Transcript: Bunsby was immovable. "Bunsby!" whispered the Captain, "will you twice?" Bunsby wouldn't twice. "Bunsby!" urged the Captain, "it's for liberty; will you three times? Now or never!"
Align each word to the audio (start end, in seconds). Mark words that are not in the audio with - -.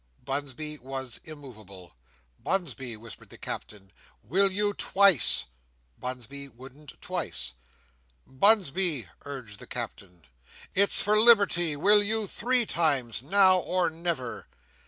Bunsby 0.25 0.79
was 0.79 1.21
immovable. 1.25 1.93
"Bunsby!" 2.39 2.97
whispered 2.97 3.29
the 3.29 3.37
Captain, 3.37 3.91
"will 4.23 4.51
you 4.51 4.73
twice?" 4.73 5.45
Bunsby 5.95 6.47
wouldn't 6.47 6.99
twice. 7.01 7.53
"Bunsby!" 8.25 9.09
urged 9.25 9.59
the 9.59 9.67
Captain, 9.67 10.25
"it's 10.73 11.03
for 11.03 11.19
liberty; 11.19 11.75
will 11.75 12.01
you 12.01 12.25
three 12.25 12.65
times? 12.65 13.21
Now 13.21 13.59
or 13.59 13.91
never!" 13.91 14.47